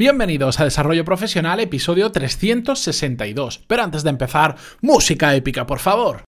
Bienvenidos 0.00 0.58
a 0.58 0.64
Desarrollo 0.64 1.04
Profesional, 1.04 1.60
episodio 1.60 2.10
362. 2.10 3.60
Pero 3.66 3.82
antes 3.82 4.02
de 4.02 4.08
empezar, 4.08 4.56
música 4.80 5.34
épica, 5.34 5.66
por 5.66 5.78
favor. 5.78 6.24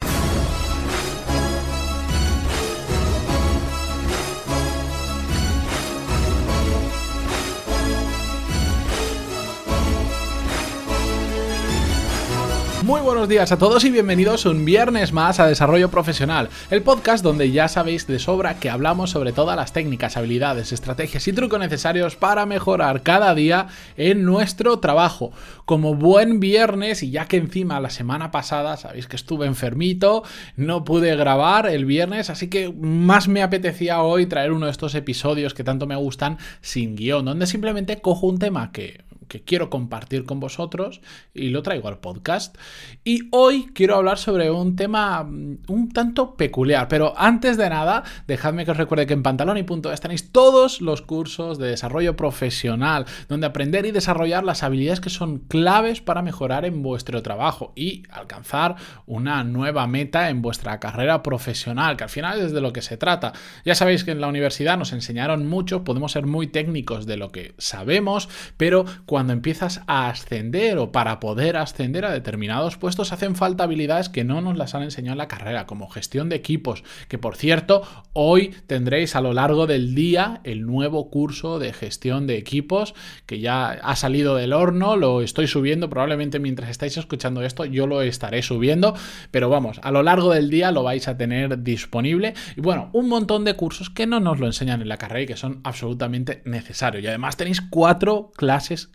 Muy 12.82 13.00
buenos 13.00 13.28
días 13.28 13.52
a 13.52 13.58
todos 13.58 13.84
y 13.84 13.90
bienvenidos 13.90 14.44
un 14.44 14.64
viernes 14.64 15.12
más 15.12 15.38
a 15.38 15.46
Desarrollo 15.46 15.88
Profesional, 15.88 16.48
el 16.68 16.82
podcast 16.82 17.22
donde 17.22 17.52
ya 17.52 17.68
sabéis 17.68 18.08
de 18.08 18.18
sobra 18.18 18.58
que 18.58 18.70
hablamos 18.70 19.10
sobre 19.10 19.32
todas 19.32 19.54
las 19.54 19.72
técnicas, 19.72 20.16
habilidades, 20.16 20.72
estrategias 20.72 21.28
y 21.28 21.32
trucos 21.32 21.60
necesarios 21.60 22.16
para 22.16 22.44
mejorar 22.44 23.04
cada 23.04 23.36
día 23.36 23.68
en 23.96 24.24
nuestro 24.24 24.80
trabajo. 24.80 25.30
Como 25.64 25.94
buen 25.94 26.40
viernes 26.40 27.04
y 27.04 27.12
ya 27.12 27.26
que 27.26 27.36
encima 27.36 27.78
la 27.78 27.90
semana 27.90 28.32
pasada 28.32 28.76
sabéis 28.76 29.06
que 29.06 29.14
estuve 29.14 29.46
enfermito, 29.46 30.24
no 30.56 30.82
pude 30.82 31.14
grabar 31.14 31.68
el 31.68 31.84
viernes, 31.84 32.30
así 32.30 32.48
que 32.48 32.72
más 32.72 33.28
me 33.28 33.44
apetecía 33.44 34.02
hoy 34.02 34.26
traer 34.26 34.50
uno 34.50 34.66
de 34.66 34.72
estos 34.72 34.96
episodios 34.96 35.54
que 35.54 35.62
tanto 35.62 35.86
me 35.86 35.94
gustan 35.94 36.38
sin 36.62 36.96
guion, 36.96 37.26
donde 37.26 37.46
simplemente 37.46 38.00
cojo 38.00 38.26
un 38.26 38.40
tema 38.40 38.72
que 38.72 39.11
que 39.32 39.42
quiero 39.42 39.70
compartir 39.70 40.26
con 40.26 40.40
vosotros 40.40 41.00
y 41.32 41.48
lo 41.48 41.62
traigo 41.62 41.88
al 41.88 42.00
podcast. 42.00 42.58
Y 43.02 43.30
hoy 43.30 43.70
quiero 43.74 43.96
hablar 43.96 44.18
sobre 44.18 44.50
un 44.50 44.76
tema 44.76 45.24
mm, 45.24 45.60
un 45.68 45.88
tanto 45.90 46.34
peculiar, 46.34 46.86
pero 46.86 47.14
antes 47.16 47.56
de 47.56 47.70
nada, 47.70 48.02
dejadme 48.26 48.66
que 48.66 48.72
os 48.72 48.76
recuerde 48.76 49.06
que 49.06 49.14
en 49.14 49.22
pantaloni.es 49.22 50.00
tenéis 50.02 50.32
todos 50.32 50.82
los 50.82 51.00
cursos 51.00 51.56
de 51.58 51.68
desarrollo 51.68 52.14
profesional, 52.14 53.06
donde 53.26 53.46
aprender 53.46 53.86
y 53.86 53.90
desarrollar 53.90 54.44
las 54.44 54.62
habilidades 54.62 55.00
que 55.00 55.08
son 55.08 55.38
claves 55.38 56.02
para 56.02 56.20
mejorar 56.20 56.66
en 56.66 56.82
vuestro 56.82 57.22
trabajo 57.22 57.72
y 57.74 58.02
alcanzar 58.10 58.76
una 59.06 59.44
nueva 59.44 59.86
meta 59.86 60.28
en 60.28 60.42
vuestra 60.42 60.78
carrera 60.78 61.22
profesional, 61.22 61.96
que 61.96 62.04
al 62.04 62.10
final 62.10 62.38
es 62.38 62.52
de 62.52 62.60
lo 62.60 62.74
que 62.74 62.82
se 62.82 62.98
trata. 62.98 63.32
Ya 63.64 63.74
sabéis 63.74 64.04
que 64.04 64.10
en 64.10 64.20
la 64.20 64.28
universidad 64.28 64.76
nos 64.76 64.92
enseñaron 64.92 65.46
mucho, 65.46 65.84
podemos 65.84 66.12
ser 66.12 66.26
muy 66.26 66.48
técnicos 66.48 67.06
de 67.06 67.16
lo 67.16 67.32
que 67.32 67.54
sabemos, 67.56 68.28
pero 68.58 68.84
cuando 69.06 69.21
cuando 69.22 69.34
empiezas 69.34 69.82
a 69.86 70.08
ascender 70.08 70.78
o 70.78 70.90
para 70.90 71.20
poder 71.20 71.56
ascender 71.56 72.04
a 72.04 72.10
determinados 72.10 72.76
puestos 72.76 73.12
hacen 73.12 73.36
falta 73.36 73.62
habilidades 73.62 74.08
que 74.08 74.24
no 74.24 74.40
nos 74.40 74.58
las 74.58 74.74
han 74.74 74.82
enseñado 74.82 75.12
en 75.12 75.18
la 75.18 75.28
carrera, 75.28 75.64
como 75.64 75.88
gestión 75.88 76.28
de 76.28 76.34
equipos, 76.34 76.82
que 77.06 77.18
por 77.18 77.36
cierto, 77.36 77.82
hoy 78.14 78.52
tendréis 78.66 79.14
a 79.14 79.20
lo 79.20 79.32
largo 79.32 79.68
del 79.68 79.94
día 79.94 80.40
el 80.42 80.66
nuevo 80.66 81.08
curso 81.08 81.60
de 81.60 81.72
gestión 81.72 82.26
de 82.26 82.36
equipos 82.36 82.96
que 83.24 83.38
ya 83.38 83.70
ha 83.70 83.94
salido 83.94 84.34
del 84.34 84.52
horno, 84.52 84.96
lo 84.96 85.22
estoy 85.22 85.46
subiendo, 85.46 85.88
probablemente 85.88 86.40
mientras 86.40 86.68
estáis 86.68 86.96
escuchando 86.96 87.44
esto 87.44 87.64
yo 87.64 87.86
lo 87.86 88.02
estaré 88.02 88.42
subiendo, 88.42 88.96
pero 89.30 89.48
vamos, 89.48 89.78
a 89.84 89.92
lo 89.92 90.02
largo 90.02 90.32
del 90.34 90.50
día 90.50 90.72
lo 90.72 90.82
vais 90.82 91.06
a 91.06 91.16
tener 91.16 91.62
disponible 91.62 92.34
y 92.56 92.60
bueno, 92.60 92.90
un 92.92 93.08
montón 93.08 93.44
de 93.44 93.54
cursos 93.54 93.88
que 93.88 94.08
no 94.08 94.18
nos 94.18 94.40
lo 94.40 94.46
enseñan 94.46 94.82
en 94.82 94.88
la 94.88 94.96
carrera 94.96 95.20
y 95.20 95.26
que 95.26 95.36
son 95.36 95.60
absolutamente 95.62 96.42
necesarios. 96.44 97.04
Y 97.04 97.06
además 97.06 97.36
tenéis 97.36 97.60
cuatro 97.60 98.32
clases 98.36 98.90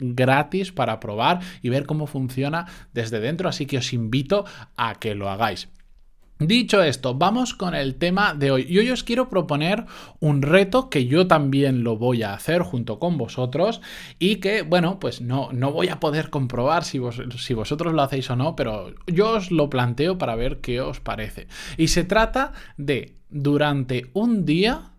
para 0.75 0.99
probar 0.99 1.39
y 1.61 1.69
ver 1.69 1.85
cómo 1.85 2.07
funciona 2.07 2.65
desde 2.93 3.19
dentro, 3.19 3.49
así 3.49 3.65
que 3.65 3.77
os 3.77 3.93
invito 3.93 4.45
a 4.75 4.95
que 4.95 5.15
lo 5.15 5.29
hagáis. 5.29 5.69
Dicho 6.39 6.83
esto, 6.83 7.15
vamos 7.15 7.55
con 7.55 7.73
el 7.73 7.95
tema 7.95 8.35
de 8.35 8.51
hoy. 8.51 8.65
Y 8.69 8.77
hoy 8.77 8.91
os 8.91 9.03
quiero 9.03 9.27
proponer 9.27 9.85
un 10.19 10.43
reto 10.43 10.87
que 10.87 11.07
yo 11.07 11.25
también 11.25 11.83
lo 11.83 11.97
voy 11.97 12.21
a 12.21 12.35
hacer 12.35 12.61
junto 12.61 12.99
con 12.99 13.17
vosotros 13.17 13.81
y 14.19 14.35
que, 14.35 14.61
bueno, 14.61 14.99
pues 14.99 15.19
no, 15.19 15.49
no 15.51 15.71
voy 15.71 15.87
a 15.87 15.99
poder 15.99 16.29
comprobar 16.29 16.83
si, 16.83 16.99
si 17.39 17.53
vosotros 17.55 17.91
lo 17.93 18.03
hacéis 18.03 18.29
o 18.29 18.35
no, 18.35 18.55
pero 18.55 18.93
yo 19.07 19.31
os 19.31 19.49
lo 19.49 19.71
planteo 19.71 20.19
para 20.19 20.35
ver 20.35 20.59
qué 20.61 20.79
os 20.79 20.99
parece. 20.99 21.47
Y 21.75 21.87
se 21.87 22.03
trata 22.03 22.51
de, 22.77 23.15
durante 23.29 24.11
un 24.13 24.45
día, 24.45 24.91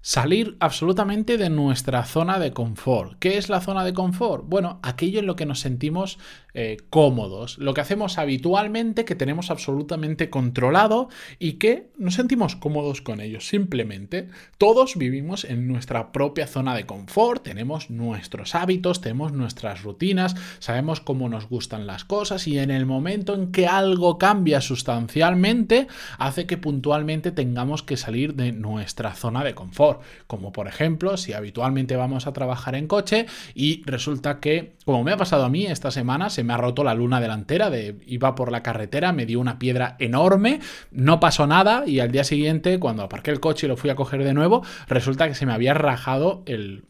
Salir 0.00 0.56
absolutamente 0.60 1.38
de 1.38 1.50
nuestra 1.50 2.04
zona 2.04 2.38
de 2.38 2.52
confort. 2.52 3.18
¿Qué 3.18 3.36
es 3.36 3.48
la 3.48 3.60
zona 3.60 3.84
de 3.84 3.92
confort? 3.92 4.44
Bueno, 4.46 4.78
aquello 4.82 5.18
en 5.18 5.26
lo 5.26 5.34
que 5.34 5.44
nos 5.44 5.58
sentimos 5.58 6.18
eh, 6.54 6.76
cómodos, 6.88 7.58
lo 7.58 7.74
que 7.74 7.80
hacemos 7.80 8.16
habitualmente, 8.16 9.04
que 9.04 9.16
tenemos 9.16 9.50
absolutamente 9.50 10.30
controlado 10.30 11.08
y 11.40 11.54
que 11.54 11.90
nos 11.98 12.14
sentimos 12.14 12.54
cómodos 12.54 13.02
con 13.02 13.20
ello. 13.20 13.40
Simplemente, 13.40 14.28
todos 14.56 14.96
vivimos 14.96 15.44
en 15.44 15.66
nuestra 15.66 16.12
propia 16.12 16.46
zona 16.46 16.76
de 16.76 16.86
confort, 16.86 17.42
tenemos 17.42 17.90
nuestros 17.90 18.54
hábitos, 18.54 19.00
tenemos 19.00 19.32
nuestras 19.32 19.82
rutinas, 19.82 20.36
sabemos 20.60 21.00
cómo 21.00 21.28
nos 21.28 21.48
gustan 21.48 21.86
las 21.88 22.04
cosas 22.04 22.46
y 22.46 22.58
en 22.58 22.70
el 22.70 22.86
momento 22.86 23.34
en 23.34 23.50
que 23.50 23.66
algo 23.66 24.16
cambia 24.16 24.60
sustancialmente, 24.60 25.88
hace 26.18 26.46
que 26.46 26.56
puntualmente 26.56 27.32
tengamos 27.32 27.82
que 27.82 27.96
salir 27.96 28.34
de 28.34 28.52
nuestra 28.52 29.14
zona 29.14 29.42
de 29.42 29.54
confort 29.54 29.87
como 30.26 30.52
por 30.52 30.68
ejemplo 30.68 31.16
si 31.16 31.32
habitualmente 31.32 31.96
vamos 31.96 32.26
a 32.26 32.32
trabajar 32.32 32.74
en 32.74 32.86
coche 32.86 33.26
y 33.54 33.82
resulta 33.84 34.40
que, 34.40 34.74
como 34.84 35.04
me 35.04 35.12
ha 35.12 35.16
pasado 35.16 35.44
a 35.44 35.48
mí 35.48 35.66
esta 35.66 35.90
semana, 35.90 36.30
se 36.30 36.44
me 36.44 36.52
ha 36.52 36.56
roto 36.56 36.84
la 36.84 36.94
luna 36.94 37.20
delantera, 37.20 37.70
de, 37.70 37.96
iba 38.06 38.34
por 38.34 38.52
la 38.52 38.62
carretera, 38.62 39.12
me 39.12 39.26
dio 39.26 39.40
una 39.40 39.58
piedra 39.58 39.96
enorme, 39.98 40.60
no 40.90 41.20
pasó 41.20 41.46
nada 41.46 41.84
y 41.86 42.00
al 42.00 42.12
día 42.12 42.24
siguiente, 42.24 42.78
cuando 42.78 43.02
aparqué 43.02 43.30
el 43.30 43.40
coche 43.40 43.66
y 43.66 43.68
lo 43.68 43.76
fui 43.76 43.90
a 43.90 43.96
coger 43.96 44.24
de 44.24 44.34
nuevo, 44.34 44.62
resulta 44.88 45.28
que 45.28 45.34
se 45.34 45.46
me 45.46 45.52
había 45.52 45.74
rajado 45.74 46.42
el, 46.46 46.84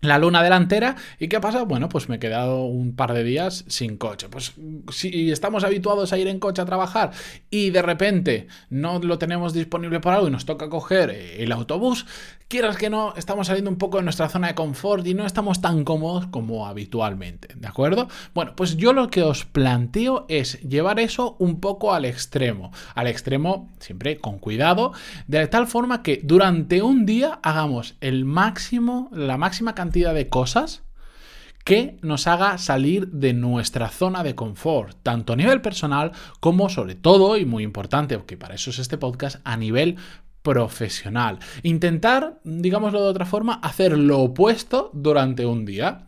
la 0.00 0.18
luna 0.18 0.42
delantera. 0.42 0.96
¿Y 1.18 1.28
qué 1.28 1.40
pasa? 1.40 1.62
Bueno, 1.62 1.88
pues 1.88 2.08
me 2.08 2.16
he 2.16 2.18
quedado 2.18 2.64
un 2.64 2.94
par 2.94 3.12
de 3.12 3.24
días 3.24 3.64
sin 3.68 3.96
coche. 3.96 4.28
Pues 4.28 4.54
si 4.92 5.30
estamos 5.30 5.64
habituados 5.64 6.12
a 6.12 6.18
ir 6.18 6.28
en 6.28 6.38
coche 6.38 6.62
a 6.62 6.66
trabajar 6.66 7.10
y 7.50 7.70
de 7.70 7.82
repente 7.82 8.48
no 8.70 8.98
lo 8.98 9.18
tenemos 9.18 9.52
disponible 9.52 10.00
por 10.00 10.12
algo 10.12 10.28
y 10.28 10.30
nos 10.30 10.46
toca 10.46 10.68
coger 10.68 11.10
el 11.10 11.52
autobús, 11.52 12.06
quieras 12.48 12.76
que 12.76 12.90
no, 12.90 13.14
estamos 13.16 13.48
saliendo 13.48 13.70
un 13.70 13.78
poco 13.78 13.98
de 13.98 14.04
nuestra 14.04 14.28
zona 14.28 14.48
de 14.48 14.54
confort 14.54 15.06
y 15.06 15.14
no 15.14 15.26
estamos 15.26 15.60
tan 15.60 15.84
cómodos 15.84 16.26
como 16.26 16.66
habitualmente, 16.66 17.48
¿de 17.56 17.66
acuerdo? 17.66 18.08
Bueno, 18.34 18.54
pues 18.54 18.76
yo 18.76 18.92
lo 18.92 19.08
que 19.08 19.22
os 19.22 19.44
planteo 19.44 20.26
es 20.28 20.60
llevar 20.60 21.00
eso 21.00 21.36
un 21.38 21.60
poco 21.60 21.92
al 21.92 22.04
extremo, 22.04 22.72
al 22.94 23.08
extremo 23.08 23.70
siempre 23.80 24.18
con 24.18 24.38
cuidado, 24.38 24.92
de 25.26 25.46
tal 25.48 25.66
forma 25.66 26.02
que 26.02 26.20
durante 26.22 26.82
un 26.82 27.06
día 27.06 27.40
hagamos 27.42 27.96
el 28.00 28.24
máximo, 28.24 29.08
la 29.12 29.36
máxima 29.36 29.74
cantidad 29.74 30.14
de 30.14 30.28
cosas 30.28 30.82
que 31.64 31.98
nos 32.00 32.28
haga 32.28 32.58
salir 32.58 33.08
de 33.08 33.32
nuestra 33.32 33.88
zona 33.88 34.22
de 34.22 34.36
confort, 34.36 34.96
tanto 35.02 35.32
a 35.32 35.36
nivel 35.36 35.60
personal 35.60 36.12
como 36.38 36.68
sobre 36.68 36.94
todo, 36.94 37.36
y 37.36 37.44
muy 37.44 37.64
importante, 37.64 38.16
porque 38.16 38.36
para 38.36 38.54
eso 38.54 38.70
es 38.70 38.78
este 38.78 38.98
podcast, 38.98 39.40
a 39.42 39.56
nivel 39.56 39.96
profesional. 40.46 41.40
Intentar, 41.64 42.38
digámoslo 42.44 43.02
de 43.02 43.08
otra 43.08 43.26
forma, 43.26 43.54
hacer 43.64 43.98
lo 43.98 44.20
opuesto 44.20 44.92
durante 44.94 45.44
un 45.44 45.64
día. 45.64 46.05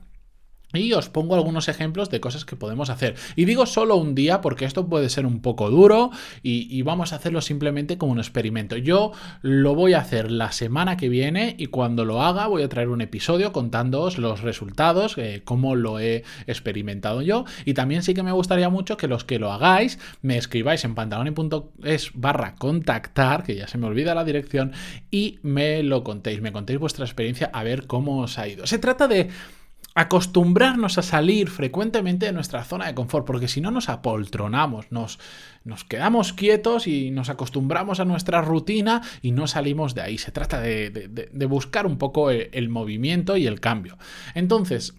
Y 0.75 0.93
os 0.93 1.09
pongo 1.09 1.35
algunos 1.35 1.69
ejemplos 1.69 2.11
de 2.11 2.21
cosas 2.21 2.45
que 2.45 2.55
podemos 2.55 2.91
hacer. 2.91 3.15
Y 3.37 3.47
digo 3.47 3.65
solo 3.65 3.97
un 3.97 4.15
día 4.15 4.43
porque 4.43 4.67
esto 4.67 4.87
puede 4.87 5.09
ser 5.09 5.25
un 5.25 5.41
poco 5.41 5.71
duro 5.71 6.11
y, 6.43 6.83
vamos 6.83 7.13
a 7.13 7.17
hacerlo 7.17 7.41
simplemente 7.41 7.97
como 7.97 8.13
un 8.13 8.19
experimento. 8.19 8.77
Yo 8.77 9.13
lo 9.41 9.75
voy 9.75 9.95
a 9.95 10.01
hacer 10.01 10.31
la 10.31 10.53
semana 10.53 10.99
que 10.99 11.09
viene 11.09 11.55
y 11.59 11.67
cuando 11.67 12.05
lo 12.05 12.23
haga 12.23 12.47
voy 12.47 12.63
a 12.63 12.69
traer 12.69 12.89
un 12.89 13.01
episodio 13.01 13.53
contándoos 13.53 14.19
los 14.19 14.43
resultados, 14.43 15.17
eh, 15.17 15.43
cómo 15.45 15.75
lo 15.75 16.01
he 16.01 16.25
experimentado 16.47 17.23
yo. 17.23 17.47
Y 17.65 17.73
también 17.73 18.03
sí 18.03 18.13
que 18.13 18.23
me 18.23 18.33
gustaría 18.33 18.69
mucho 18.69 18.99
que 18.99 19.09
los 19.09 19.25
que 19.25 19.39
lo 19.39 19.53
hagáis 19.53 19.99
me 20.21 20.37
escribáis 20.37 20.85
en 20.85 20.95
pantaloni.es 20.95 22.11
barra 22.13 22.57
contactar, 22.57 23.43
que 23.43 23.57
ya 23.57 23.69
se 23.69 23.79
me 23.79 23.87
olvida 23.87 24.15
la 24.15 24.25
dirección, 24.25 24.73
y 25.11 25.39
me 25.43 25.83
lo 25.83 26.05
contéis, 26.05 26.43
me 26.43 26.53
contéis 26.53 26.79
vuestra 26.79 27.07
experiencia 27.07 27.51
a 27.55 27.63
ver 27.63 27.87
cómo 27.87 28.21
os 28.21 28.39
ha 28.39 28.49
ido. 28.49 28.67
Se 28.67 28.79
trata 28.79 29.09
de 29.09 29.29
acostumbrarnos 29.99 30.97
a 30.97 31.03
salir 31.03 31.51
frecuentemente 31.51 32.27
de 32.27 32.33
nuestra 32.33 32.63
zona 32.63 32.87
de 32.87 32.95
confort, 32.95 33.27
porque 33.27 33.49
si 33.49 33.61
no 33.61 33.73
nos 33.73 33.89
apoltronamos, 33.89 34.93
nos, 34.93 35.19
nos 35.65 35.83
quedamos 35.83 36.33
quietos 36.33 36.87
y 36.87 37.11
nos 37.11 37.31
acostumbramos 37.31 37.99
a 37.99 38.05
nuestra 38.05 38.41
rutina 38.41 39.03
y 39.23 39.33
no 39.33 39.49
salimos 39.49 39.97
de 39.97 40.03
ahí. 40.03 40.17
Se 40.17 40.31
trata 40.31 40.61
de, 40.61 41.47
buscar 41.49 41.85
un 41.85 41.99
poco 41.99 42.31
el 42.31 42.69
movimiento 42.69 43.37
y 43.37 43.49
el 43.49 43.59
cambio. 43.59 43.99
Entonces, 44.37 44.95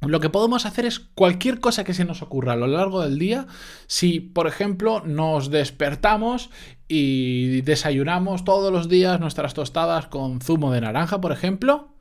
lo 0.00 0.20
que 0.20 0.30
podemos 0.30 0.64
hacer 0.64 0.84
es 0.84 1.00
cualquier 1.00 1.58
cosa 1.58 1.82
que 1.82 1.92
se 1.92 2.04
nos 2.04 2.22
ocurra 2.22 2.52
a 2.52 2.56
lo 2.56 2.68
largo 2.68 3.02
del 3.02 3.18
día. 3.18 3.48
Si, 3.88 4.20
por 4.20 4.46
ejemplo, 4.46 5.02
nos 5.04 5.50
despertamos 5.50 6.50
y 6.86 7.62
desayunamos 7.62 8.44
todos 8.44 8.72
los 8.72 8.88
días 8.88 9.18
nuestras 9.18 9.54
tostadas 9.54 10.06
con 10.06 10.40
zumo 10.40 10.70
de 10.70 10.82
naranja, 10.82 11.20
por 11.20 11.32
ejemplo, 11.32 11.94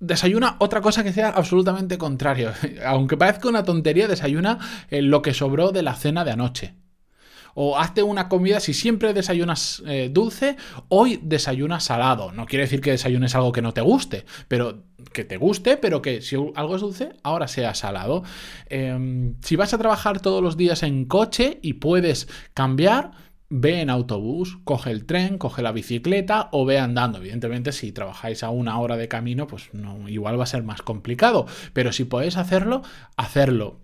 desayuna 0.00 0.56
otra 0.58 0.80
cosa 0.80 1.04
que 1.04 1.12
sea 1.12 1.28
absolutamente 1.28 1.98
contrario. 1.98 2.52
Aunque 2.84 3.16
parezca 3.16 3.48
una 3.48 3.64
tontería, 3.64 4.08
desayuna 4.08 4.58
eh, 4.90 5.02
lo 5.02 5.22
que 5.22 5.34
sobró 5.34 5.70
de 5.70 5.82
la 5.82 5.94
cena 5.94 6.24
de 6.24 6.32
anoche. 6.32 6.74
O 7.54 7.78
hazte 7.78 8.02
una 8.02 8.28
comida, 8.28 8.60
si 8.60 8.72
siempre 8.72 9.12
desayunas 9.12 9.82
eh, 9.86 10.08
dulce, 10.10 10.56
hoy 10.88 11.18
desayunas 11.22 11.84
salado. 11.84 12.32
No 12.32 12.46
quiere 12.46 12.64
decir 12.64 12.80
que 12.80 12.92
desayunes 12.92 13.34
algo 13.34 13.52
que 13.52 13.60
no 13.60 13.74
te 13.74 13.80
guste, 13.80 14.24
pero 14.46 14.84
que 15.12 15.24
te 15.24 15.36
guste, 15.36 15.76
pero 15.76 16.00
que 16.00 16.22
si 16.22 16.36
algo 16.54 16.76
es 16.76 16.80
dulce, 16.80 17.10
ahora 17.24 17.48
sea 17.48 17.74
salado. 17.74 18.22
Em, 18.66 19.34
si 19.42 19.56
vas 19.56 19.74
a 19.74 19.78
trabajar 19.78 20.20
todos 20.20 20.42
los 20.42 20.56
días 20.56 20.84
en 20.84 21.06
coche 21.06 21.58
y 21.60 21.74
puedes 21.74 22.28
cambiar, 22.54 23.10
ve 23.50 23.80
en 23.80 23.90
autobús, 23.90 24.58
coge 24.64 24.92
el 24.92 25.04
tren, 25.04 25.36
coge 25.36 25.60
la 25.60 25.72
bicicleta 25.72 26.48
o 26.52 26.64
ve 26.64 26.78
andando. 26.78 27.18
Evidentemente, 27.18 27.72
si 27.72 27.92
trabajáis 27.92 28.42
a 28.42 28.50
una 28.50 28.78
hora 28.78 28.96
de 28.96 29.08
camino, 29.08 29.46
pues 29.46 29.74
no, 29.74 30.08
igual 30.08 30.38
va 30.38 30.44
a 30.44 30.46
ser 30.46 30.62
más 30.62 30.82
complicado. 30.82 31.46
Pero 31.72 31.92
si 31.92 32.04
podéis 32.04 32.36
hacerlo, 32.36 32.82
hacerlo. 33.16 33.80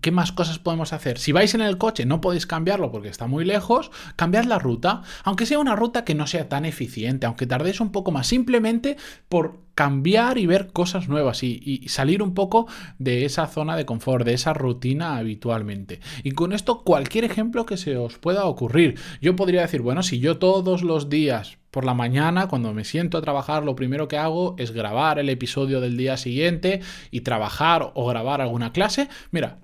¿Qué 0.00 0.10
más 0.10 0.32
cosas 0.32 0.58
podemos 0.58 0.92
hacer? 0.92 1.18
Si 1.18 1.32
vais 1.32 1.54
en 1.54 1.60
el 1.60 1.78
coche 1.78 2.06
no 2.06 2.20
podéis 2.20 2.46
cambiarlo 2.46 2.90
porque 2.90 3.08
está 3.08 3.28
muy 3.28 3.44
lejos, 3.44 3.92
cambiad 4.16 4.44
la 4.44 4.58
ruta, 4.58 5.02
aunque 5.22 5.46
sea 5.46 5.60
una 5.60 5.76
ruta 5.76 6.04
que 6.04 6.16
no 6.16 6.26
sea 6.26 6.48
tan 6.48 6.64
eficiente, 6.64 7.26
aunque 7.26 7.46
tardéis 7.46 7.80
un 7.80 7.92
poco 7.92 8.10
más, 8.10 8.26
simplemente 8.26 8.96
por 9.28 9.65
cambiar 9.76 10.38
y 10.38 10.46
ver 10.46 10.72
cosas 10.72 11.06
nuevas 11.06 11.42
y, 11.42 11.86
salir 11.88 12.22
un 12.22 12.32
poco 12.32 12.66
de 12.98 13.26
esa 13.26 13.46
zona 13.46 13.76
de 13.76 13.84
confort, 13.84 14.24
de 14.24 14.32
esa 14.32 14.54
rutina 14.54 15.18
habitualmente. 15.18 16.00
Y 16.24 16.32
con 16.32 16.54
esto 16.54 16.82
cualquier 16.82 17.24
ejemplo 17.24 17.66
que 17.66 17.76
se 17.76 17.96
os 17.98 18.18
pueda 18.18 18.46
ocurrir. 18.46 18.98
Yo 19.20 19.36
podría 19.36 19.60
decir, 19.60 19.82
bueno, 19.82 20.02
si 20.02 20.18
yo 20.18 20.38
todos 20.38 20.82
los 20.82 21.10
días 21.10 21.58
por 21.70 21.84
la 21.84 21.92
mañana, 21.92 22.48
cuando 22.48 22.72
me 22.72 22.84
siento 22.84 23.18
a 23.18 23.22
trabajar, 23.22 23.64
lo 23.64 23.76
primero 23.76 24.08
que 24.08 24.16
hago 24.16 24.56
es 24.58 24.72
grabar 24.72 25.18
el 25.18 25.28
episodio 25.28 25.82
del 25.82 25.98
día 25.98 26.16
siguiente 26.16 26.80
y 27.10 27.20
trabajar 27.20 27.92
o 27.94 28.06
grabar 28.06 28.40
alguna 28.40 28.72
clase. 28.72 29.10
Mira, 29.30 29.58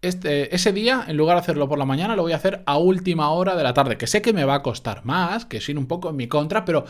este, 0.00 0.54
ese 0.54 0.72
día, 0.72 1.04
en 1.08 1.16
lugar 1.16 1.36
de 1.36 1.40
hacerlo 1.40 1.68
por 1.68 1.76
la 1.76 1.84
mañana, 1.84 2.14
lo 2.14 2.22
voy 2.22 2.30
a 2.30 2.36
hacer 2.36 2.62
a 2.66 2.78
última 2.78 3.30
hora 3.30 3.56
de 3.56 3.64
la 3.64 3.74
tarde, 3.74 3.96
que 3.96 4.06
sé 4.06 4.22
que 4.22 4.32
me 4.32 4.44
va 4.44 4.54
a 4.54 4.62
costar 4.62 5.04
más, 5.04 5.44
que 5.44 5.56
es 5.56 5.68
ir 5.68 5.76
un 5.76 5.86
poco 5.86 6.10
en 6.10 6.16
mi 6.16 6.28
contra, 6.28 6.64
pero 6.64 6.84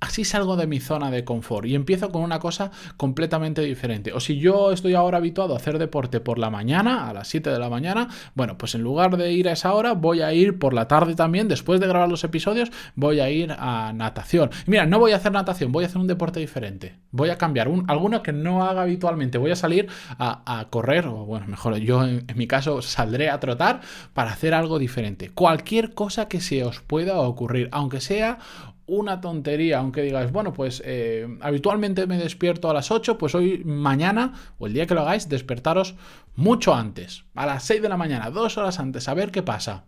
así 0.00 0.24
salgo 0.24 0.56
de 0.56 0.66
mi 0.66 0.80
zona 0.80 1.12
de 1.12 1.24
confort 1.24 1.66
y 1.66 1.76
empiezo 1.76 2.10
con 2.10 2.22
una 2.22 2.40
cosa 2.40 2.72
completamente 2.96 3.62
diferente. 3.62 4.12
O 4.12 4.18
si 4.18 4.38
yo 4.40 4.72
estoy 4.72 4.94
ahora 4.94 5.18
habituado 5.18 5.54
a 5.54 5.58
hacer 5.58 5.78
deporte 5.78 6.18
por 6.18 6.40
la 6.40 6.50
mañana, 6.50 7.08
a 7.08 7.12
las 7.12 7.28
7 7.28 7.50
de 7.50 7.58
la 7.60 7.70
mañana, 7.70 8.08
bueno, 8.34 8.58
pues 8.58 8.74
en 8.74 8.82
lugar 8.82 9.16
de 9.16 9.32
ir 9.32 9.48
a 9.48 9.52
esa 9.52 9.72
hora, 9.72 9.92
voy 9.92 10.22
a 10.22 10.32
ir 10.32 10.58
por 10.58 10.74
la 10.74 10.88
tarde 10.88 11.14
también, 11.14 11.46
después 11.46 11.78
de 11.78 11.86
grabar 11.86 12.08
los 12.08 12.24
episodios, 12.24 12.72
voy 12.96 13.20
a 13.20 13.30
ir 13.30 13.54
a 13.56 13.92
natación. 13.92 14.50
mira, 14.66 14.86
no 14.86 14.98
voy 14.98 15.12
a 15.12 15.16
hacer 15.16 15.30
natación, 15.30 15.70
voy 15.70 15.84
a 15.84 15.86
hacer 15.86 15.98
un 15.98 16.08
deporte 16.08 16.40
diferente. 16.40 16.96
Voy 17.12 17.30
a 17.30 17.38
cambiar 17.38 17.68
un, 17.68 17.88
alguno 17.88 18.24
que 18.24 18.32
no 18.32 18.64
haga 18.64 18.82
habitualmente. 18.82 19.38
Voy 19.38 19.52
a 19.52 19.56
salir 19.56 19.88
a, 20.18 20.66
correr, 20.70 21.06
o 21.06 21.24
bueno, 21.24 21.46
mejor 21.46 21.76
yo 21.76 22.04
en 22.04 22.39
mi 22.40 22.46
caso 22.46 22.80
saldré 22.80 23.28
a 23.28 23.38
trotar 23.38 23.82
para 24.14 24.32
hacer 24.32 24.54
algo 24.54 24.78
diferente. 24.78 25.28
Cualquier 25.28 25.92
cosa 25.92 26.26
que 26.26 26.40
se 26.40 26.64
os 26.64 26.80
pueda 26.80 27.20
ocurrir, 27.20 27.68
aunque 27.70 28.00
sea 28.00 28.38
una 28.86 29.20
tontería, 29.20 29.78
aunque 29.78 30.00
digáis, 30.00 30.32
bueno, 30.32 30.54
pues 30.54 30.82
eh, 30.86 31.28
habitualmente 31.42 32.06
me 32.06 32.16
despierto 32.16 32.70
a 32.70 32.74
las 32.74 32.90
8, 32.90 33.18
pues 33.18 33.34
hoy, 33.34 33.62
mañana 33.64 34.32
o 34.58 34.66
el 34.66 34.72
día 34.72 34.86
que 34.86 34.94
lo 34.94 35.02
hagáis, 35.02 35.28
despertaros 35.28 35.96
mucho 36.34 36.74
antes, 36.74 37.24
a 37.34 37.44
las 37.44 37.62
6 37.64 37.82
de 37.82 37.88
la 37.90 37.98
mañana, 37.98 38.30
dos 38.30 38.56
horas 38.56 38.80
antes, 38.80 39.06
a 39.06 39.14
ver 39.14 39.30
qué 39.30 39.42
pasa. 39.42 39.84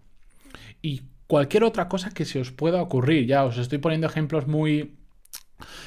Y 0.83 1.03
cualquier 1.27 1.65
otra 1.65 1.89
cosa 1.89 2.11
que 2.11 2.27
se 2.27 2.39
os 2.39 2.53
pueda 2.53 2.83
ocurrir, 2.83 3.27
ya 3.27 3.45
os 3.45 3.57
estoy 3.57 3.79
poniendo 3.79 4.07
ejemplos 4.07 4.47
muy 4.47 4.95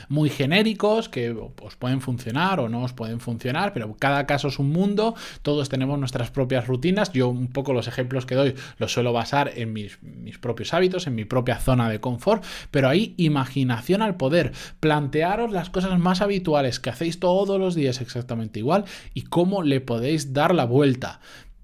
muy 0.10 0.30
genéricos 0.30 1.10
que 1.10 1.31
os 1.31 1.75
pueden 1.75 2.01
funcionar 2.01 2.60
o 2.60 2.69
no 2.69 2.83
os 2.83 2.94
pueden 2.94 3.19
funcionar, 3.19 3.74
pero 3.74 3.95
cada 3.98 4.25
caso 4.25 4.48
es 4.48 4.60
un 4.60 4.72
mundo, 4.72 5.16
todos 5.42 5.69
tenemos 5.69 6.00
nuestras 6.00 6.31
propias 6.31 6.68
rutinas, 6.68 7.12
yo 7.13 7.30
un 7.30 7.48
poco 7.48 7.74
los 7.74 7.88
ejemplos 7.88 8.25
que 8.25 8.36
doy 8.36 8.56
los 8.77 8.92
suelo 8.92 9.13
basar 9.13 9.51
en 9.56 9.74
mis, 9.74 10.01
mis 10.01 10.38
propios 10.38 10.74
hábitos, 10.74 11.07
en 11.07 11.16
mi 11.16 11.25
propia 11.25 11.57
zona 11.57 11.89
de 11.89 12.00
confort, 12.00 12.44
pero 12.72 12.89
ahí 12.89 13.13
imaginación 13.18 14.01
al 14.01 14.16
poder, 14.16 14.54
plantearos 14.80 15.51
las 15.51 15.69
cosas 15.69 15.98
más 16.00 16.22
habituales 16.22 16.80
que 16.80 16.89
hacéis 16.89 17.19
todos 17.19 17.60
los 17.60 17.75
días 17.75 18.01
exactamente 18.01 18.60
igual 18.60 18.86
y 19.13 19.24
cómo 19.24 19.63
le 19.63 19.81
podéis 19.81 20.33
dar 20.33 20.54
la 20.54 20.66
vuelta. 20.66 21.19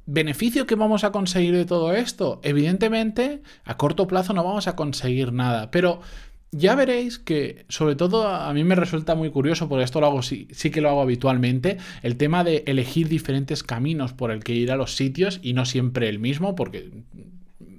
¿Beneficio 0.06 0.66
que 0.66 0.76
vamos 0.76 1.04
a 1.04 1.12
conseguir 1.12 1.56
de 1.56 1.66
todo 1.66 1.94
esto? 1.94 2.42
Evidentemente, 2.44 3.44
a 3.64 3.78
corto 3.78 4.08
plazo 4.08 4.34
no 4.34 4.44
vamos 4.44 4.68
a 4.68 4.76
conseguir 4.76 5.32
nada, 5.32 5.70
pero 5.70 6.02
ya 6.52 6.76
veréis 6.76 7.18
que, 7.18 7.66
sobre 7.70 7.96
todo, 7.96 8.28
a 8.28 8.54
mí 8.54 8.64
me 8.64 8.76
resulta 8.76 9.16
muy 9.16 9.30
curioso, 9.30 9.70
porque 9.70 9.86
esto 9.86 10.02
lo 10.02 10.08
hago, 10.08 10.22
sí, 10.22 10.48
sí, 10.52 10.70
que 10.70 10.82
lo 10.82 10.90
hago 10.90 11.02
habitualmente, 11.02 11.78
el 12.04 12.18
tema 12.18 12.44
de 12.44 12.64
elegir 12.68 13.08
diferentes 13.08 13.64
caminos 13.64 14.14
por 14.14 14.32
el 14.32 14.44
que 14.44 14.54
ir 14.54 14.72
a 14.72 14.76
los 14.76 14.96
sitios 14.96 15.40
y 15.42 15.54
no 15.54 15.66
siempre 15.66 16.10
el 16.10 16.20
mismo, 16.20 16.56
porque 16.56 16.92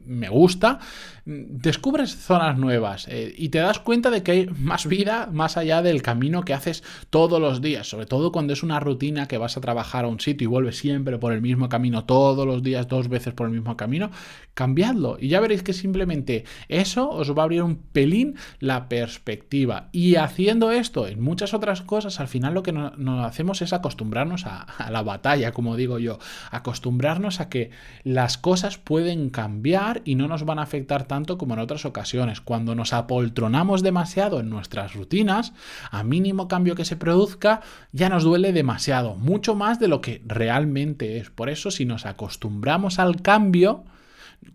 me 0.06 0.28
gusta, 0.28 0.78
descubres 1.25 2.16
zonas 2.16 2.58
nuevas 2.58 3.06
eh, 3.08 3.32
y 3.37 3.50
te 3.50 3.58
das 3.58 3.78
cuenta 3.78 4.10
de 4.10 4.22
que 4.22 4.32
hay 4.32 4.46
más 4.46 4.87
vida 4.87 5.28
más 5.32 5.56
allá 5.56 5.82
del 5.82 6.02
camino 6.02 6.44
que 6.44 6.54
haces 6.54 6.82
todos 7.10 7.40
los 7.40 7.60
días, 7.60 7.88
sobre 7.88 8.06
todo 8.06 8.32
cuando 8.32 8.52
es 8.52 8.62
una 8.62 8.81
rutina 8.81 9.28
que 9.28 9.38
vas 9.38 9.56
a 9.56 9.60
trabajar 9.60 10.04
a 10.04 10.08
un 10.08 10.20
sitio 10.20 10.46
y 10.46 10.49
vuelves 10.49 10.78
siempre 10.78 11.19
por 11.19 11.32
el 11.32 11.40
mismo 11.40 11.69
camino 11.69 12.04
todos 12.04 12.46
los 12.46 12.62
días, 12.62 12.88
dos 12.88 13.08
veces 13.08 13.34
por 13.34 13.46
el 13.46 13.52
mismo 13.52 13.76
camino, 13.76 14.10
cambiadlo. 14.54 15.16
Y 15.20 15.28
ya 15.28 15.40
veréis 15.40 15.62
que 15.62 15.72
simplemente 15.72 16.44
eso 16.69 17.10
os 17.10 17.37
va 17.37 17.43
a 17.43 17.44
abrir 17.44 17.62
un 17.62 17.76
pelín 17.76 18.37
la 18.58 18.88
perspectiva. 18.88 19.88
Y 19.93 20.16
haciendo 20.16 20.72
esto 20.72 21.06
en 21.06 21.20
muchas 21.20 21.55
otras 21.55 21.82
cosas, 21.82 22.20
al 22.20 22.28
final 22.28 22.55
lo 22.55 22.62
que 22.62 22.72
nos, 22.72 22.93
hacemos 23.25 23.62
es 23.62 23.72
acostumbrarnos 23.72 24.46
a, 24.46 24.62
a 24.62 24.90
la 24.90 25.02
batalla, 25.02 25.52
como 25.52 25.76
digo 25.76 25.98
yo, 25.98 26.19
acostumbrarnos 26.50 27.40
a 27.40 27.48
que 27.48 27.70
las 28.05 28.38
cosas 28.38 28.78
pueden 28.78 29.31
cambiar 29.31 29.92
y 30.05 30.15
no 30.15 30.29
nos 30.29 30.44
van 30.44 30.59
a 30.59 30.62
afectar 30.62 31.05
tanto 31.05 31.37
como 31.37 31.53
en 31.55 31.61
otras 31.61 31.85
ocasiones. 31.85 32.41
Cuando 32.41 32.75
nos 32.75 32.93
apoltronamos 32.94 33.83
demasiado 33.83 34.41
en 34.41 34.49
nuestras 34.49 34.94
rutinas, 34.94 35.53
a 35.91 36.03
mínimo 36.03 36.49
cambio 36.49 36.75
que 36.75 36.85
se 36.85 36.97
produzca, 36.97 37.61
ya 37.93 38.09
nos 38.09 38.25
duele 38.25 38.53
demasiado, 38.53 39.17
mucho 39.17 39.55
más 39.55 39.79
de 39.79 39.89
lo 39.89 40.00
que 40.00 40.23
realmente 40.27 41.19
es. 41.19 41.31
Por 41.31 41.50
eso, 41.50 41.71
si 41.71 41.85
nos 41.85 42.06
acostumbramos 42.06 42.99
al 42.99 43.21
cambio, 43.23 43.85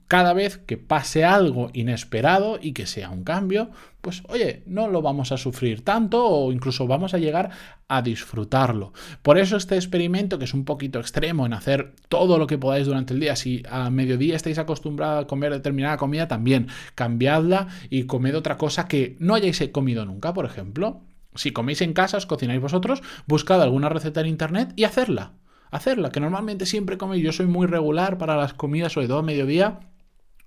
cada 0.08 0.34
vez 0.34 0.58
que 0.58 0.78
pase 0.78 1.26
algo 1.26 1.70
inesperado 1.74 2.60
y 2.62 2.72
que 2.72 2.86
sea 2.86 3.10
un 3.10 3.24
cambio, 3.24 3.72
pues 4.02 4.24
oye, 4.30 4.64
no 4.66 4.88
lo 4.88 5.02
vamos 5.02 5.32
a 5.32 5.38
sufrir 5.38 5.84
tanto 5.84 6.26
o 6.26 6.52
incluso 6.52 6.88
vamos 6.88 7.14
a 7.14 7.18
llegar 7.18 7.50
a 7.90 8.02
disfrutarlo. 8.02 8.94
Por 9.22 9.38
eso 9.38 9.58
este 9.58 9.76
experimento, 9.76 10.40
que 10.40 10.46
es 10.46 10.54
un 10.54 10.64
poquito 10.64 11.00
extremo 11.00 11.46
en 11.46 11.54
hacer 11.54 11.94
todo 12.08 12.38
lo 12.38 12.48
que 12.48 12.58
podáis 12.58 12.88
durante 12.88 13.14
el 13.14 13.20
día, 13.20 13.36
si 13.36 13.64
a 13.70 13.90
mediodía 13.90 14.36
estáis 14.36 14.60
acostumbrados 14.60 15.26
a 15.26 15.28
comer 15.28 15.52
determinada 15.52 15.98
comida, 15.98 16.28
también 16.28 16.68
cambiadla 16.96 17.68
y 17.90 18.04
comed 18.04 18.38
otra 18.38 18.58
cosa 18.58 18.88
que 18.88 19.18
no 19.20 19.36
hayáis 19.36 19.62
comido 19.72 20.06
nunca, 20.06 20.34
por 20.34 20.46
ejemplo. 20.46 21.02
Si 21.36 21.52
coméis 21.52 21.82
en 21.82 21.94
casa, 21.94 22.18
os 22.18 22.26
cocináis 22.26 22.62
vosotros, 22.62 23.04
buscad 23.28 23.62
alguna 23.62 23.90
receta 23.90 24.22
en 24.22 24.28
internet 24.28 24.74
y 24.76 24.86
hacerla 24.86 25.34
hacerla, 25.72 26.12
que 26.12 26.20
normalmente 26.20 26.66
siempre 26.66 26.98
como 26.98 27.16
yo 27.16 27.32
soy 27.32 27.48
muy 27.48 27.68
regular 27.68 28.18
para 28.18 28.36
las 28.36 28.54
comidas, 28.54 28.94
sobre 28.94 29.08
todo 29.08 29.20
a 29.20 29.24
mediodía, 29.24 29.80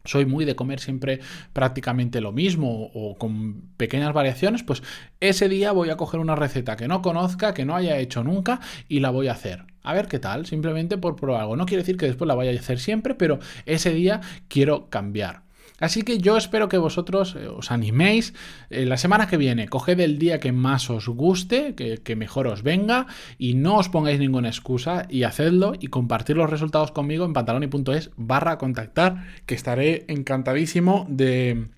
soy 0.05 0.25
muy 0.25 0.45
de 0.45 0.57
comer 0.57 0.81
siempre 0.81 1.21
prácticamente 1.53 2.21
lo 2.21 2.33
mismo 2.33 2.91
o 2.95 3.17
con 3.19 3.63
pequeñas 3.77 4.13
variaciones, 4.13 4.63
pues 4.63 4.83
ese 5.21 5.49
día 5.49 5.73
voy 5.73 5.91
a 5.91 5.97
coger 5.97 6.21
una 6.21 6.37
receta 6.37 6.77
que 6.77 6.89
no 6.89 7.03
conozca, 7.03 7.55
que 7.55 7.65
no 7.65 7.77
haya 7.77 7.99
hecho 7.99 8.25
nunca 8.25 8.61
y 8.89 9.01
la 9.01 9.11
voy 9.11 9.29
a 9.29 9.33
hacer. 9.33 9.65
A 9.83 9.95
ver 9.95 10.09
qué 10.09 10.19
tal, 10.19 10.47
simplemente 10.47 10.99
por 10.99 11.17
probar 11.17 11.43
algo. 11.43 11.57
No 11.57 11.67
quiere 11.67 11.83
decir 11.83 11.97
que 11.97 12.07
después 12.07 12.29
la 12.29 12.35
vaya 12.35 12.51
a 12.51 12.55
hacer 12.55 12.79
siempre, 12.79 13.15
pero 13.15 13.39
ese 13.67 13.93
día 13.93 14.21
quiero 14.49 14.89
cambiar. 14.89 15.43
Así 15.81 16.03
que 16.03 16.19
yo 16.19 16.37
espero 16.37 16.69
que 16.69 16.79
vosotros 16.79 17.35
eh, 17.35 17.49
os 17.49 17.73
animéis. 17.73 18.35
Eh, 18.69 18.87
la 18.87 18.99
semana 18.99 19.27
que 19.27 19.37
viene, 19.37 19.69
coged 19.69 19.99
el 19.99 20.19
día 20.19 20.39
que 20.39 20.53
más 20.53 20.91
os 20.91 21.09
guste, 21.09 21.75
que, 21.75 22.17
mejor 22.17 22.47
os 22.47 22.63
venga, 22.63 23.07
y 23.39 23.55
no 23.55 23.79
os 23.79 23.89
pongáis 23.89 24.21
ninguna 24.21 24.49
excusa 24.49 25.07
y 25.09 25.25
hacedlo 25.25 25.73
y 25.81 25.89
compartir 25.89 26.37
los 26.37 26.51
resultados 26.51 26.93
conmigo 26.93 27.25
en 27.25 27.33
pantaloni.es 27.33 28.11
barra 28.17 28.59
contactar, 28.59 29.25
que 29.47 29.55
estaré 29.55 30.05
encantadísimo 30.09 31.07
de 31.09 31.69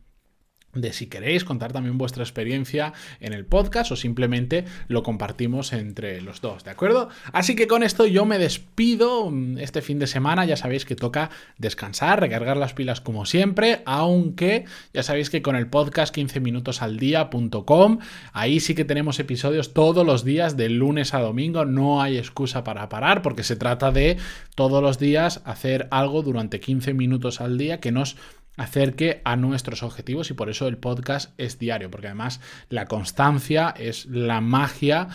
de 0.74 0.92
si 0.94 1.06
queréis 1.06 1.44
contar 1.44 1.72
también 1.72 1.98
vuestra 1.98 2.22
experiencia 2.22 2.94
en 3.20 3.34
el 3.34 3.44
podcast 3.44 3.92
o 3.92 3.96
simplemente 3.96 4.64
lo 4.88 5.02
compartimos 5.02 5.74
entre 5.74 6.22
los 6.22 6.40
dos, 6.40 6.64
¿de 6.64 6.70
acuerdo? 6.70 7.10
Así 7.32 7.54
que 7.54 7.66
con 7.66 7.82
esto 7.82 8.06
yo 8.06 8.24
me 8.24 8.38
despido 8.38 9.30
mm, 9.30 9.58
este 9.58 9.82
fin 9.82 9.98
de 9.98 10.06
semana, 10.06 10.46
ya 10.46 10.56
sabéis 10.56 10.86
que 10.86 10.96
toca 10.96 11.30
descansar, 11.58 12.20
recargar 12.20 12.56
las 12.56 12.72
pilas 12.72 13.02
como 13.02 13.26
siempre, 13.26 13.82
aunque 13.84 14.64
ya 14.94 15.02
sabéis 15.02 15.28
que 15.28 15.42
con 15.42 15.56
el 15.56 15.66
podcast 15.66 16.14
15 16.14 16.40
minutos 16.40 16.80
al 16.80 16.98
día.com, 16.98 17.98
ahí 18.32 18.58
sí 18.58 18.74
que 18.74 18.86
tenemos 18.86 19.18
episodios 19.18 19.74
todos 19.74 20.06
los 20.06 20.24
días 20.24 20.56
de 20.56 20.70
lunes 20.70 21.12
a 21.12 21.20
domingo, 21.20 21.66
no 21.66 22.00
hay 22.00 22.16
excusa 22.16 22.64
para 22.64 22.88
parar 22.88 23.20
porque 23.20 23.44
se 23.44 23.56
trata 23.56 23.90
de 23.90 24.16
todos 24.54 24.82
los 24.82 24.98
días 24.98 25.42
hacer 25.44 25.88
algo 25.90 26.22
durante 26.22 26.60
15 26.60 26.94
minutos 26.94 27.42
al 27.42 27.58
día 27.58 27.78
que 27.78 27.92
nos 27.92 28.16
acerque 28.56 29.22
a 29.24 29.36
nuestros 29.36 29.82
objetivos 29.82 30.30
y 30.30 30.34
por 30.34 30.50
eso 30.50 30.68
el 30.68 30.76
podcast 30.76 31.32
es 31.38 31.58
diario, 31.58 31.90
porque 31.90 32.08
además 32.08 32.40
la 32.68 32.86
constancia 32.86 33.74
es 33.76 34.06
la 34.06 34.40
magia 34.40 35.08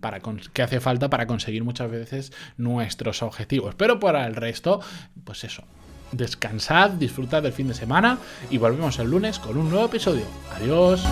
para 0.00 0.20
que 0.52 0.62
hace 0.62 0.80
falta 0.80 1.10
para 1.10 1.26
conseguir 1.26 1.64
muchas 1.64 1.90
veces 1.90 2.32
nuestros 2.56 3.22
objetivos. 3.22 3.74
Pero 3.74 4.00
para 4.00 4.26
el 4.26 4.34
resto, 4.34 4.80
pues 5.24 5.44
eso, 5.44 5.64
descansad, 6.12 6.90
disfrutad 6.90 7.42
del 7.42 7.52
fin 7.52 7.68
de 7.68 7.74
semana 7.74 8.18
y 8.50 8.58
volvemos 8.58 8.98
el 8.98 9.10
lunes 9.10 9.38
con 9.38 9.56
un 9.56 9.70
nuevo 9.70 9.86
episodio. 9.86 10.24
Adiós. 10.56 11.04